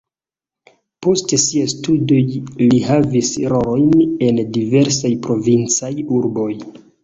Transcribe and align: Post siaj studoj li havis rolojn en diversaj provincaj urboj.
Post 1.05 1.33
siaj 1.43 1.67
studoj 1.73 2.23
li 2.63 2.81
havis 2.89 3.31
rolojn 3.55 4.17
en 4.31 4.43
diversaj 4.59 5.15
provincaj 5.29 5.97
urboj. 6.21 6.53